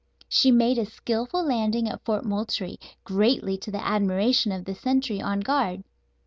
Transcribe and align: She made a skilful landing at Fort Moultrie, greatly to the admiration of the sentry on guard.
She 0.27 0.49
made 0.49 0.79
a 0.79 0.85
skilful 0.87 1.43
landing 1.43 1.87
at 1.87 2.03
Fort 2.03 2.25
Moultrie, 2.25 2.79
greatly 3.03 3.55
to 3.59 3.69
the 3.69 3.85
admiration 3.85 4.51
of 4.51 4.65
the 4.65 4.73
sentry 4.73 5.21
on 5.21 5.41
guard. 5.41 5.83